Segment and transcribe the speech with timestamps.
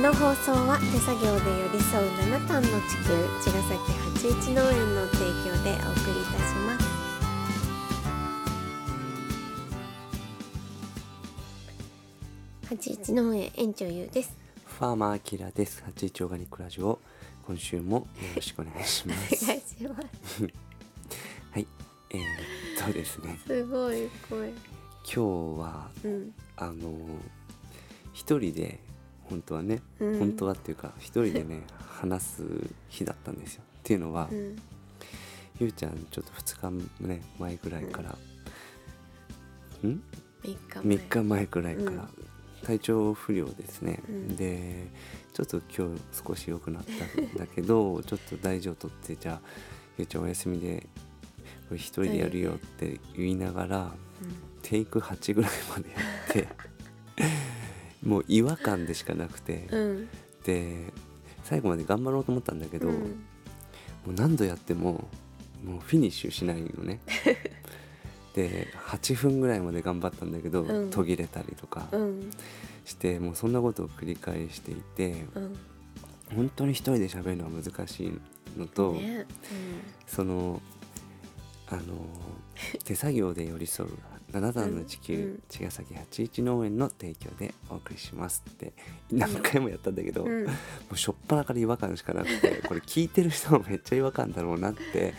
[0.00, 3.12] の放送は手作業で寄り添う七段の地球
[3.44, 6.84] 茅ヶ崎八一農園の提供でお送りいたします
[12.66, 14.34] 八一農園園長ゆうです
[14.64, 15.82] ファーマーアキラです。
[15.84, 16.98] 八一オーガニックラジオ。
[17.46, 18.06] 今週もよ
[18.36, 19.44] ろしくお願いしまおす。
[19.44, 19.94] 願いしま
[20.26, 20.42] す
[21.52, 21.66] はい。
[22.08, 23.38] えー、っとですね。
[23.46, 24.56] すごい声今
[25.04, 25.18] 日
[25.60, 26.96] はうんあの
[28.14, 28.80] 一人で
[29.30, 30.18] 本当はね、うん。
[30.18, 32.42] 本当はっていうか一人でね 話す
[32.88, 33.62] 日だったんですよ。
[33.62, 34.56] っていうのは、うん。
[35.58, 36.70] ゆうちゃんちょっと二日
[37.06, 38.10] ね前ぐらいから、
[39.88, 40.02] ん？
[40.42, 40.82] 三日前。
[40.96, 42.08] 3日前くらいから、うん。
[42.62, 44.36] 体調不良ですね、うん。
[44.36, 44.88] で
[45.32, 49.48] ちょっと今日少し良くなったんだけど ちょっと大事を取ってじゃあ
[49.96, 50.86] ゆうちゃんお休みで
[51.68, 53.94] これ一人でやるよって言いながら
[54.62, 55.96] テイク8ぐらいまでや
[56.28, 56.48] って
[58.02, 60.08] もう違和感でしかなくて、うん。
[60.44, 60.92] で
[61.44, 62.94] 最後まで頑張ろうと思ったんだけど、うん。
[62.94, 63.04] も
[64.08, 65.08] う何度やっても
[65.64, 67.00] もうフィニッシュしないのね。
[68.34, 70.90] で8分ぐらいまで頑張ったんだけど、うん。
[70.90, 72.30] 途切れたりとかうん。
[72.84, 75.56] して、もうそんなことを繰り返していてうん。
[76.34, 79.26] 本当に一人で喋るのは難しいのと、ね。
[80.06, 80.62] その
[81.68, 81.82] あの
[82.84, 83.90] 手作業で寄り添う
[84.32, 85.22] 七段の地球、うん。
[85.22, 88.72] うん茅ヶ崎八一農園の提供でお送りしますって
[89.10, 90.44] 何回もやったんだけど、うん。
[90.46, 90.52] も
[90.92, 95.14] うしょっぱなから違和感しかなくてこれ聞いてる人もめっちゃ違和感だろうなって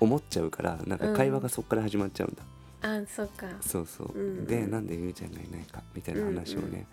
[0.00, 2.42] 思っちゃうからなんか会話がそこから始まっちゃうんだ、
[2.82, 3.46] あそっか。
[3.60, 4.46] そうそう、うん。
[4.46, 6.74] でなんでゆうちゃんがいないかみたいな話をね、うん。
[6.74, 6.86] うん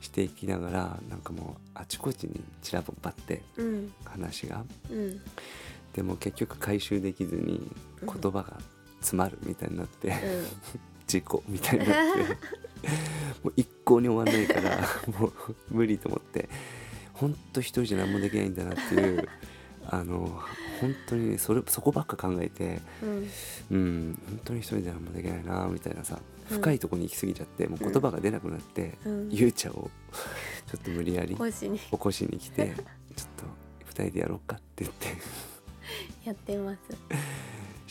[0.00, 3.92] していきながらなんかもうあちこちに散らばってうん。
[4.04, 4.64] 話が。
[4.90, 5.20] うん。
[5.92, 8.08] でも結局回収できずにうん。
[8.08, 8.58] 言葉が
[9.00, 10.14] 詰まるみたいになって、
[11.10, 12.20] うん事故みたいになって。
[13.42, 14.78] もう一向に終わんないから
[15.18, 15.32] もう
[15.70, 16.48] 無理と思って。
[17.14, 19.28] 本当一人じゃ何もできないんだなっていう
[19.86, 20.40] あの
[20.80, 23.28] 本当にそれそこばっか考えてうん。
[23.70, 26.18] うん本当に一人で何もできないなみたいなさ
[26.50, 26.56] うん。
[26.56, 29.28] 深いところに行き過ぎちゃってもう言葉が出なくなって、うん。
[29.30, 29.90] ゆうちゃんを
[30.70, 32.38] ちょっと無理やり起こしに。
[32.38, 32.74] 来て
[33.16, 33.44] ちょっと
[33.84, 35.06] 二人でやろうかって言って。
[36.24, 36.78] やってます。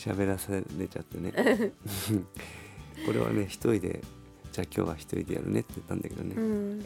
[0.00, 1.32] 喋らされちゃってね
[3.06, 4.02] これはね一人で
[4.52, 6.80] じゃあ今日は一人でやるねって言ったんだけどね、うん。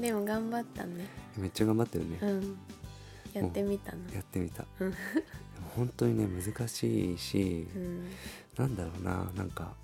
[0.00, 1.06] でも頑張ったね。
[1.36, 2.58] めっちゃ頑張ってるね、うん。
[3.32, 3.98] やってみたの。
[4.14, 4.64] やってみた。
[5.76, 8.04] 本当にね難しいし、うん。
[8.56, 9.74] なんだろうななんか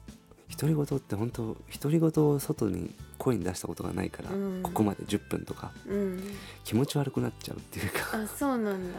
[0.58, 4.60] 独り言って本当独り言を外に声に出したことがないから、うん。
[4.62, 6.22] ここまで10分とかうん。
[6.64, 8.98] 気持ち悪くなっちゃうっていうかあそうなんだ。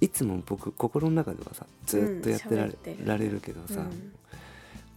[0.00, 4.12] いつも僕心の中ではさずっとやってられ,、うんられるけどさ、うん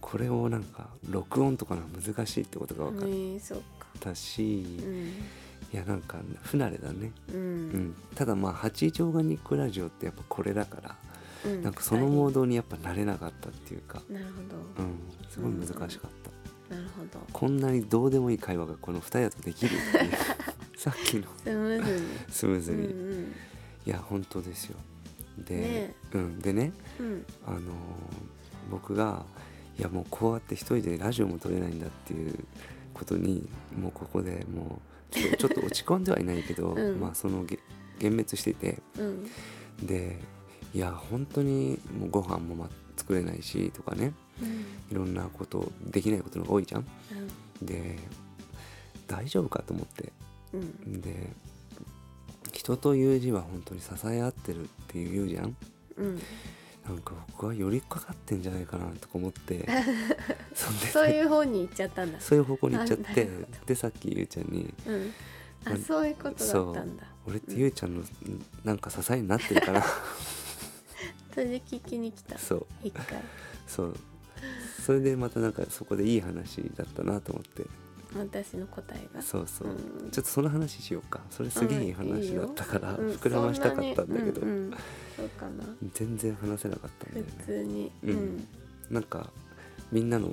[0.06, 3.58] これをなんか録音とかのが難しいってことが分かっ
[3.98, 4.94] たし、うん。
[5.08, 5.10] い
[5.72, 7.68] やなんか不慣れだね、ううん。
[7.88, 10.96] ん、ただまあ八一オーガニックラジオってやっぱこれだから、
[11.44, 11.62] うん。
[11.64, 16.10] なんかそのモードにやっぱ慣れなかったっていうか、なるほうん、すごい難しかっ
[16.68, 17.26] た、どなるほど。
[17.32, 20.12] こんなにどうでもいい会話がこの2人だとできるっていう。
[20.78, 21.24] さっきの。
[21.42, 22.06] スムーズに。
[22.30, 23.24] スムーズに、うんうん。
[23.24, 24.76] いや本当ですよ。
[25.36, 27.26] で,、ねうん、でね、うん。
[27.44, 27.60] あのー
[28.70, 29.24] 僕が
[29.78, 32.34] いやもうこうやって一人でラジオも撮れないんだっていう
[32.94, 33.48] ことに
[33.78, 34.80] もうここでも
[35.12, 37.00] うちょっと ちょっと落ち込んではいないけど、うん。
[37.00, 37.58] まあそのげ
[38.00, 38.82] 幻滅していて。
[38.98, 39.30] うん。
[39.86, 40.18] で
[40.74, 44.14] いや本当にもうご飯もま作れないしとかね。
[44.42, 44.64] うん。
[44.90, 46.86] いろんなことできないことの方が多いじゃん。
[47.62, 47.98] で
[49.06, 50.12] 大丈夫かと思って。
[50.54, 51.00] うん。
[51.00, 51.32] で
[52.52, 55.56] 人という字は本当に支え合ってるっていう言うじゃん。
[55.98, 56.20] うん
[56.88, 59.66] なんか僕は寄りかかってんじゃないかなとか思って。
[60.54, 62.20] そんでそういう方に行っちゃったんだ。
[62.20, 63.28] そういう方向に行っちゃって。
[63.66, 64.72] でさっきゆうちゃんに。
[64.86, 65.12] うん。
[65.64, 68.04] あまそういうことだったんだ「俺ってゆうちゃんの
[68.62, 69.82] なんか支えになってるかな
[71.34, 72.38] それで聞きに来た。
[72.38, 72.66] そう。
[72.84, 73.20] 一回。
[73.66, 73.96] そう。
[74.84, 77.64] それでまたなんかそこでいい話だったなと思って
[78.18, 79.22] 私の答えが。
[79.22, 80.10] そうそう、うん。
[80.10, 81.20] ちょっとその話しようか。
[81.30, 84.70] それすげえいい話だったから、うん膨らましたかったんだけど、うんうん。
[85.16, 85.64] そうかな。
[85.94, 87.32] 全然話せなかったんだよね。
[87.38, 87.92] 普通に。
[88.04, 88.16] ううん。
[88.38, 88.48] ん
[88.90, 89.30] なんか
[89.92, 90.30] みんなの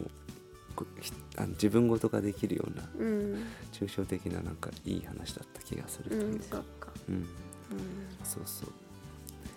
[1.37, 3.43] あの自分事ができるようなうん。
[3.71, 6.89] 抽象的ななんかいい話だった気がするとういうんかそうか。
[7.09, 7.25] うん、うん。
[8.23, 8.69] そうそう。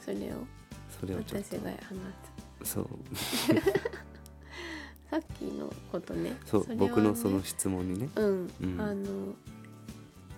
[0.04, 0.36] それを
[1.00, 1.56] それをちょっと。
[1.56, 1.76] 私が話
[2.64, 3.16] そう。
[3.16, 3.52] す
[5.16, 6.36] さっきのことね。
[6.44, 8.10] そう、僕のその質問にね。
[8.16, 8.80] うん、うん。
[8.80, 9.34] あの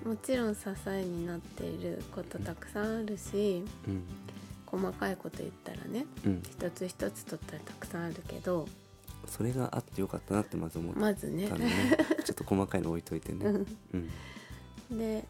[0.05, 4.05] もちろん支えになっていることたくさんあるしうん。
[4.67, 6.43] 細かいこと言ったらねうん。
[6.45, 8.69] 一つ一つとったらたくさんあるけど
[9.27, 11.01] それがあってよかったなってまず思った。
[11.01, 11.49] まずね。
[11.49, 11.73] のね
[12.25, 13.47] ちょっと細かいの置いといてね。
[13.47, 13.67] うん。
[14.91, 14.99] うん。
[14.99, 15.25] で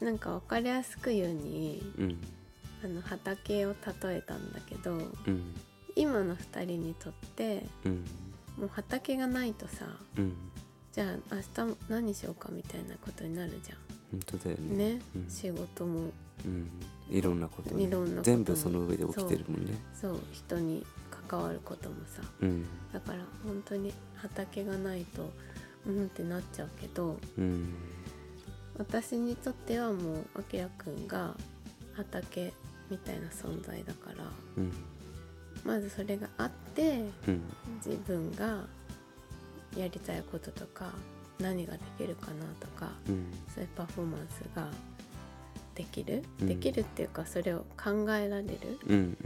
[0.00, 2.18] なんか分かりやすく言うにうん。
[2.82, 4.96] あの畑を例えたんだけどう
[5.30, 5.54] ん。
[5.94, 8.04] 今の2人にとってうん
[8.58, 9.86] もう畑がないとさ
[10.16, 10.34] うん。
[10.92, 13.74] じゃあ明日何しようかみたいなことになるじゃ
[14.12, 14.94] 本当だよんね。
[14.94, 15.28] ね、うん。
[15.28, 16.10] 仕事も。
[16.44, 16.70] うん、
[17.08, 19.74] いろんなこと,、ね、いろんなこと全部その上で起きてるもんね。
[19.94, 20.20] そう。
[20.32, 20.84] 人に
[21.28, 22.22] 関わることもさ。
[22.40, 22.66] うん。
[22.92, 25.30] だから本当に畑がないと
[25.86, 27.74] うんってなっちゃうけどうん。
[28.78, 31.36] 私にとってはもうあきらくんが
[31.94, 32.52] 畑
[32.90, 34.24] みたいな存在だから
[34.56, 34.72] うん
[35.64, 37.42] まずそれがあってうん。
[37.84, 38.64] 自分が
[39.76, 40.92] やりたいこととか
[41.38, 43.26] 何ができるかなとかうん。
[43.52, 44.68] そういうパフォーマンスが
[45.74, 46.48] できる、うん。
[46.48, 49.16] できるっていうかそれを考えられる、うん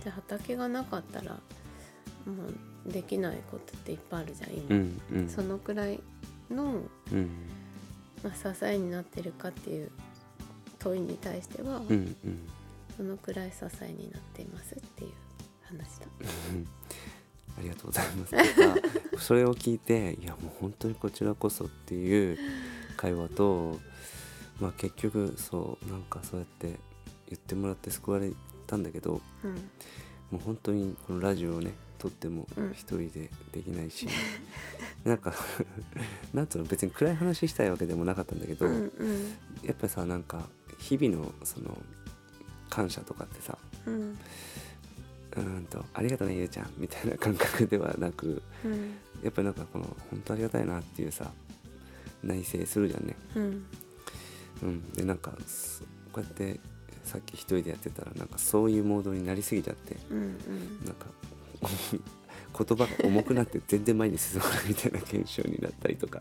[0.00, 1.38] じゃあ畑がなかったらも
[2.86, 5.28] うできないことっていっぱいあるじゃん今、うんうん。
[5.28, 6.00] そのくらい
[6.50, 7.30] の、うん。
[8.22, 9.90] まあ、支えになってるかっていう
[10.78, 11.82] 問いに対しては、
[12.96, 15.10] そのくらい支えになっていますっていう
[15.68, 16.06] 話だ。
[17.58, 18.34] ありがとうございます。
[18.34, 18.88] なんか
[19.18, 22.38] それを聞いていやもう本当にこちらこそっていう
[22.96, 23.78] 会話と、
[24.60, 26.78] まあ、結局そうなんかそうやって
[27.28, 28.30] 言ってもらって救われ
[28.66, 29.54] たんだけどうん
[30.30, 34.06] もう本当にこのラジオをね撮ってもうん一人でできないし、
[35.04, 35.34] なんか
[36.32, 40.48] なんつうの別に暗い話したいわけでもなかったんだけど、うんうんやっぱりさなんか
[40.78, 41.76] 日々のその
[42.70, 44.18] 感謝とかってさうん
[45.36, 48.94] うーんと「ありがとうねゆうちゃん」みたいな感覚ではなくうん。
[49.22, 51.32] やっぱりなんかこの本当ありがたいなっていうさ
[52.22, 53.16] 内省するじゃんね。
[53.34, 53.66] うん。
[54.62, 55.82] うん、でなんかす
[56.12, 56.60] こうやって
[57.04, 60.84] さっき一人でやってたらなんかそういうモードになりすぎちゃってうんうん。
[60.84, 61.06] なんか
[62.58, 66.20] 言葉が重くなって全然前に進まないみたいな現象になったりとか。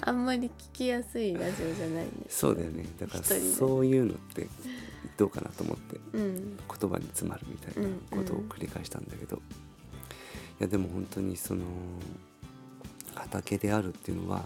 [0.00, 2.10] あんまり聞きやすいラジオじゃないね。
[2.28, 2.84] そうだよね。
[2.98, 4.48] だからそういうのって
[5.16, 6.56] どうかなと思ってうん。
[6.56, 9.40] 言葉に詰まるみたいなことを繰り返したんだけど、い
[10.60, 11.62] やでも本当にその
[13.14, 14.44] 畑であるっていうのは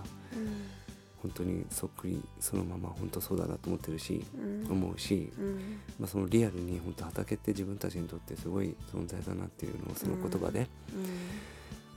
[1.22, 4.70] 本当にそっくりそのまま本当そうだなと思ってるし、うん。
[4.70, 5.81] 思うし、うん。
[5.99, 10.67] まあ、そのリアルに本当畑って自分たちにとってすごい存在だなっていうのをその言葉で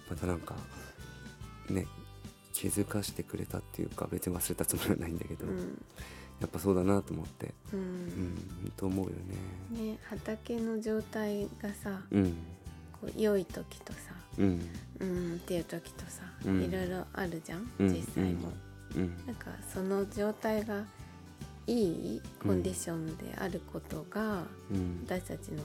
[0.10, 0.56] またなんか
[1.70, 1.86] ね
[2.52, 5.81] 気づかしてくれたっていうか別に忘れたつもりはないんだけど、うん。
[6.42, 8.10] やっぱそうだなと思ってううんん
[8.64, 9.12] 本当思うよ
[9.78, 9.92] ね。
[9.92, 12.34] ね畑の状態がさうん。
[13.02, 14.00] こう良い時とさ
[14.38, 14.70] うん。
[15.00, 16.62] うんっていう時とさうん。
[16.64, 17.88] いろいろあるじゃんうん。
[17.88, 18.50] 実際も。
[18.50, 20.84] うんなんかその状態が
[21.66, 21.81] い
[22.16, 25.06] いコンディションであることがうん。
[25.06, 25.63] 私たちの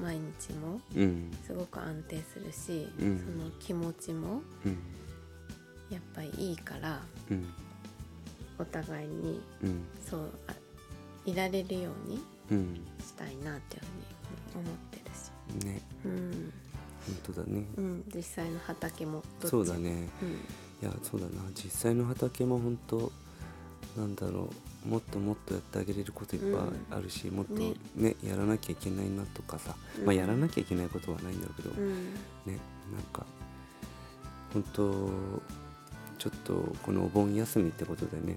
[0.00, 1.30] 毎日もうん。
[1.46, 3.18] すごく安定するし、うん。
[3.18, 4.78] その気持ちもうん。
[5.90, 7.00] やっぱりいいから
[7.30, 7.46] うん。
[8.58, 9.84] お互いにうん。
[10.04, 10.54] そうあ
[11.24, 12.74] いられるようにうん。
[13.00, 13.82] したいなっていう
[14.52, 15.82] ふうに思ってるし、ね。
[16.04, 16.52] うん。
[17.06, 17.64] 本当だね。
[17.76, 19.22] うん、実際の畑も。
[19.44, 20.08] そうだね。
[20.22, 20.38] うん
[20.82, 21.32] いやそうだな。
[21.54, 23.12] 実際の畑も本当
[23.96, 24.48] なんだろ
[24.86, 24.88] う。
[24.88, 27.74] もっともっとやってあげれることいっぱいあるし、もっとね。
[27.96, 30.06] ねやらなきゃいけないなとかさ、うん。
[30.06, 32.14] まあやらなきゃいけないことはないんだろうけど、うん。
[32.46, 32.58] ね
[32.92, 33.26] なんか
[34.52, 35.10] 本当
[36.18, 38.36] ちょっとこのお盆休みってことでね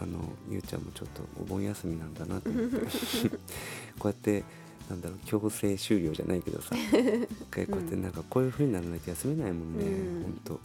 [0.00, 0.18] あの
[0.50, 2.78] ゆうちゃんもちょっとお盆休みなんだなと思って。
[3.98, 4.44] こうやって
[4.88, 6.74] なんだろう強制終了じゃないけどさ
[7.50, 10.22] こうやってなんかこういう風にならないと休めないもんね、うん。
[10.22, 10.60] 本当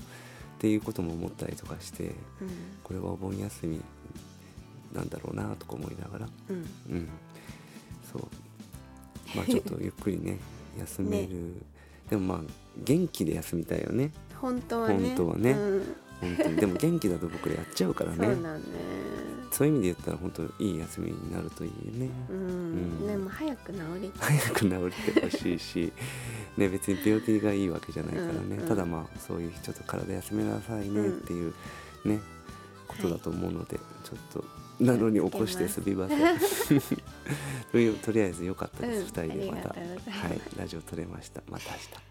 [0.62, 2.14] っていうことも思ったりとかしてうん。
[2.84, 3.82] これはお盆休み
[4.94, 6.28] なんだろうなとか思いながら。
[6.50, 6.56] うん。
[6.56, 6.60] う
[7.00, 7.10] ん。
[8.14, 8.28] そう。
[9.36, 10.38] まあちょっと ゆっくりね
[10.78, 11.56] 休める、
[12.12, 12.42] でもまあ
[12.78, 14.12] 元気で休みたいよね。
[14.36, 15.08] 本当はね。
[15.08, 15.52] 本当はね。
[15.54, 15.96] うん。
[16.22, 16.56] 本当に。
[16.58, 18.18] でも元気だと僕らやっちゃうからね。
[18.18, 18.62] そうだね。
[19.50, 22.10] そういう意味で言ったら本当いい休みになるといいよね。
[22.30, 23.08] うん、うん。
[23.08, 25.92] でも早く治り早く治ってほしいし
[26.58, 28.68] ね別に病気がいいわけじゃないからね、うんうん。
[28.68, 31.54] ただまあそういうちょっと体休めなさいねっていう
[32.06, 32.20] ね、
[32.88, 34.44] ことだと思うので、ちょっと
[34.84, 35.82] なのに起こしてす。
[35.86, 36.40] みません。
[37.72, 39.08] というとりあえず良かったです、うん。
[39.08, 39.70] 2人でまた。
[39.70, 39.76] は
[40.30, 40.42] い。
[40.58, 41.42] ラジオ撮れました。
[41.50, 42.11] また明日